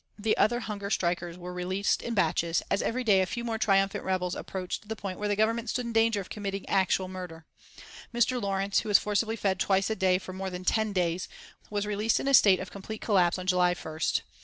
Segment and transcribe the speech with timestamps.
[0.17, 4.03] The other hunger strikers were released in batches, as every day a few more triumphant
[4.03, 7.45] rebels approached the point where the Government stood in danger of committing actual murder.
[8.11, 8.41] Mr.
[8.41, 11.27] Lawrence, who was forcibly fed twice a day for more than ten days,
[11.69, 14.21] was released in a state of complete collapse on July 1st.